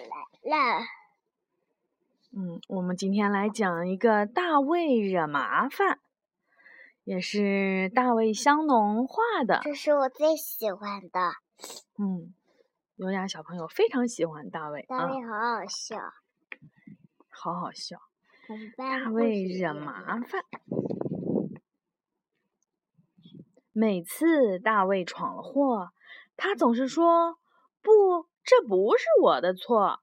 [0.00, 0.84] 来了。
[2.32, 5.98] 嗯，我们今天来讲一个大卫惹麻烦，
[7.04, 9.60] 也是大卫香农画的。
[9.64, 11.32] 这是我最喜欢的。
[11.98, 12.32] 嗯，
[12.96, 15.96] 优雅小朋友非常喜欢大卫大卫好好笑，
[17.28, 17.96] 好好笑。
[18.76, 20.44] 大大卫惹麻烦。
[23.72, 25.90] 每次大卫闯了祸，
[26.36, 27.38] 他总是说
[27.80, 30.02] ：“不，这不是我的错。”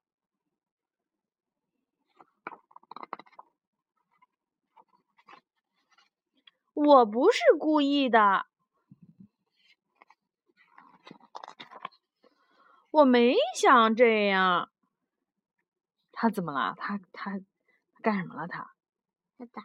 [6.74, 8.46] 我不是故意的，
[12.92, 14.72] 我没想这样。
[16.12, 16.76] 他怎么了？
[16.78, 17.42] 他他
[18.02, 18.48] 干什么了？
[18.48, 18.72] 他
[19.40, 19.64] 他打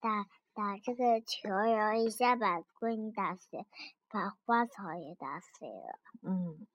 [0.00, 3.66] 打打这个球，然后一下把闺女打碎，
[4.08, 5.98] 把花草也打碎了。
[6.22, 6.66] 嗯，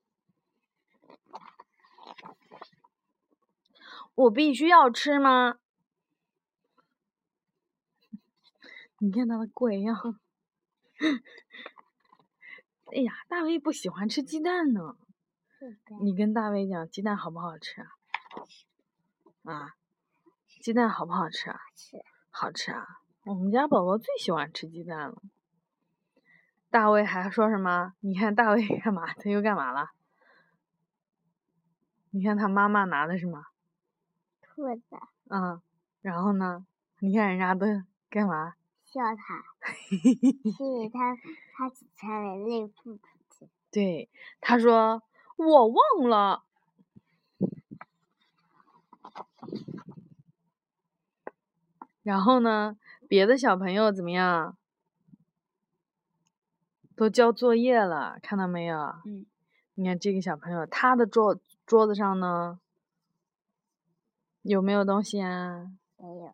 [4.21, 5.57] 我必须要吃吗？
[8.99, 10.19] 你看他的怪样。
[12.93, 14.95] 哎呀，大卫不喜欢吃鸡蛋呢。
[16.01, 17.87] 你跟大卫讲，鸡蛋好不好吃啊？
[19.43, 19.75] 啊，
[20.59, 21.59] 鸡蛋好不好吃啊？
[22.29, 23.01] 好吃啊！
[23.25, 25.21] 我们家宝宝最喜欢吃鸡蛋了。
[26.69, 27.93] 大卫还说什么？
[28.01, 29.11] 你看大卫干嘛？
[29.13, 29.91] 他又干嘛了？
[32.11, 33.45] 你看他妈妈拿的什么？
[34.61, 34.97] 兔子。
[35.29, 35.61] 嗯，
[36.01, 36.65] 然后呢？
[36.99, 37.65] 你看人家都
[38.09, 38.53] 干嘛？
[38.85, 39.43] 笑他，
[40.59, 41.15] 因为他
[41.55, 43.01] 他只穿了内裤出
[43.39, 43.49] 去。
[43.71, 44.09] 对，
[44.39, 45.01] 他说
[45.37, 46.43] 我忘了。
[52.03, 54.57] 然后呢，别的小朋友怎么样？
[56.95, 58.77] 都交作业了，看到没有？
[59.05, 59.25] 嗯。
[59.73, 62.59] 你看这个小朋友，他的桌桌子上呢，
[64.43, 65.67] 有没有东西啊？
[65.97, 66.33] 没有。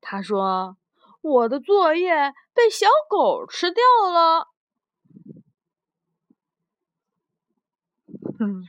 [0.00, 0.76] 他说。
[1.22, 3.80] 我的作业被小狗吃掉
[4.12, 4.48] 了。
[8.40, 8.64] 嗯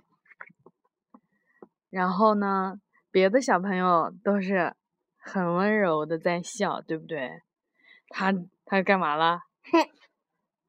[1.90, 2.80] 然后呢，
[3.10, 4.74] 别的小朋友都是
[5.18, 7.42] 很温柔的在笑，对不对？
[8.08, 8.32] 他
[8.64, 9.40] 他干嘛了？
[9.70, 9.86] 哼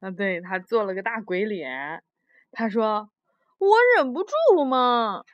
[0.06, 2.04] 啊，对他做了个大鬼脸。
[2.52, 3.08] 他说
[3.56, 5.24] ：“我忍不住嘛。”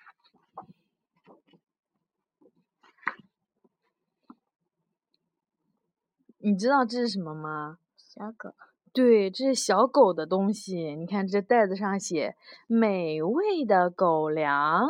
[6.42, 7.78] 你知道这是什么吗？
[7.96, 8.54] 小狗。
[8.92, 10.96] 对，这是小狗的东西。
[10.96, 12.34] 你看这袋子上写
[12.66, 14.88] “美味的狗粮”。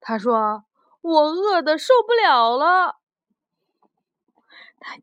[0.00, 0.64] 他说
[1.00, 2.96] ：“我饿的受不了了。”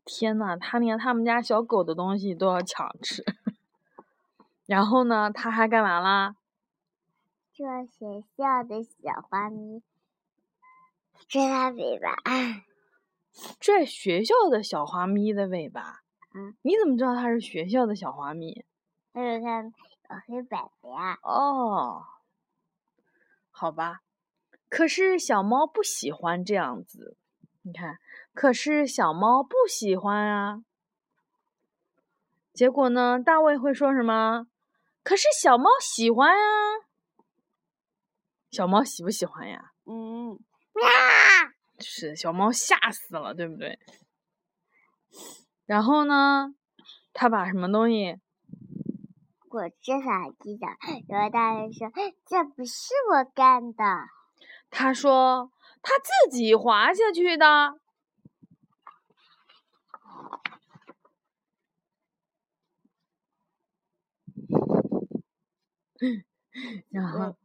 [0.04, 3.24] 天呐，他连他们家小狗的东西都要抢吃。
[4.66, 6.34] 然后呢，他还干嘛啦？
[7.54, 9.82] 这学校的小花咪
[11.26, 12.14] 追它尾巴。
[13.60, 16.00] 这学校的小花咪的尾巴，
[16.34, 18.64] 嗯，你怎么知道它是学校的小花咪？
[19.12, 21.18] 那是看小黑板的呀。
[21.22, 22.04] 哦，
[23.50, 24.00] 好吧。
[24.68, 27.16] 可是小猫不喜欢这样子，
[27.62, 27.98] 你看，
[28.34, 30.62] 可是小猫不喜欢啊。
[32.52, 34.46] 结果呢，大卫会说什么？
[35.02, 36.84] 可是小猫喜欢啊。
[38.50, 39.72] 小猫喜不喜欢呀？
[39.86, 40.38] 嗯，
[40.74, 40.84] 喵。
[41.80, 43.78] 是小猫吓死了，对不对？
[45.66, 46.54] 然后呢，
[47.12, 48.16] 他把什么东西？
[49.48, 50.66] 果汁洒地的。
[51.08, 51.90] 然后大人说
[52.26, 53.84] ：“这不是我干的。”
[54.70, 55.50] 他说
[55.80, 57.80] ：“他自己滑下去的。
[66.90, 67.36] ”然后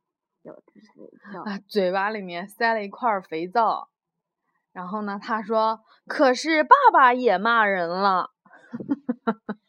[1.46, 3.90] 啊，嘴巴里面塞了一块肥皂。
[4.74, 5.20] 然后呢？
[5.22, 8.32] 他说：“可是爸爸也骂人了。”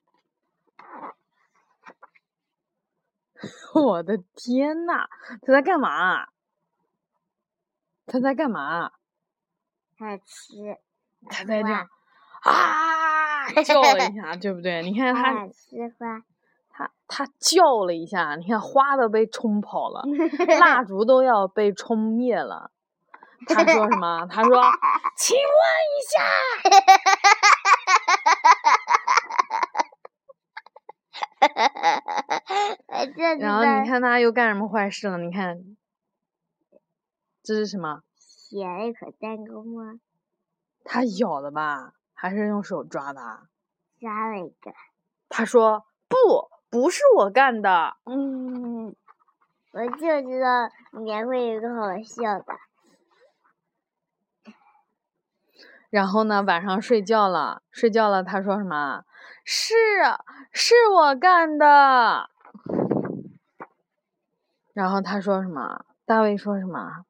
[3.74, 5.06] 我的天呐，
[5.42, 6.26] 他在干嘛？
[8.06, 8.90] 他在干嘛？
[9.98, 10.78] 在吃。
[11.28, 11.88] 他在这样
[12.42, 14.82] 啊 叫了一 下，对不对？
[14.82, 16.22] 你看他吃花，
[16.70, 20.02] 他他叫了一下，你看花都被冲跑了，
[20.60, 22.70] 蜡烛都要被冲灭了。
[23.46, 24.26] 他说什么？
[24.30, 24.62] 他说
[25.16, 25.42] ：“请问
[25.90, 26.22] 一下。”
[33.38, 35.18] 然后你看他又干什么坏事了？
[35.18, 35.76] 你看，
[37.42, 38.02] 这是什么？
[38.16, 40.00] 写了一口蛋糕吗？
[40.84, 41.94] 他咬的吧？
[42.14, 43.48] 还是用手抓的？
[44.00, 44.72] 抓了一个。
[45.28, 48.94] 他说：“不，不是我干的。”嗯。
[49.72, 52.53] 我就知道里面会有一个好笑的。
[55.94, 59.04] 然后呢，晚上睡觉了，睡觉了，他说什么？
[59.44, 59.72] 是，
[60.50, 62.28] 是我干的。
[64.72, 65.84] 然后他说什么？
[66.04, 67.06] 大卫说什么？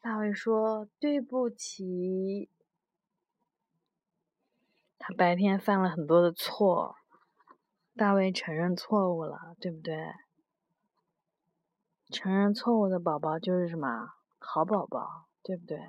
[0.00, 2.48] 大卫说对不起。
[4.96, 6.94] 他白天犯了很多的错，
[7.96, 10.14] 大卫承认错误了，对不对？
[12.12, 15.80] 承认错误的宝宝就是什么好宝宝，对不对？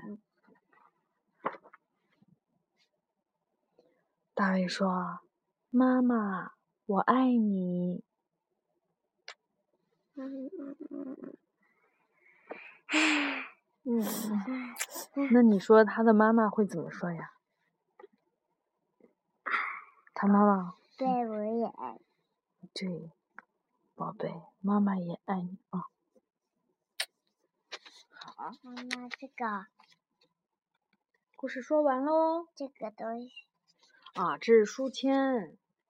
[4.35, 5.21] 大卫说
[5.71, 6.51] ：“妈妈，
[6.85, 8.03] 我爱你。”
[10.17, 10.51] 嗯
[15.31, 17.31] 那你说他的妈妈会怎么说呀？
[20.13, 20.75] 他妈妈。
[20.97, 21.97] 对，我也爱。
[22.73, 23.11] 对，
[23.95, 25.85] 宝贝，妈妈也爱你啊。
[28.09, 29.67] 好，妈妈，这个
[31.37, 32.49] 故事说完喽。
[32.53, 33.45] 这个东西。
[34.15, 35.57] 啊，这是书签。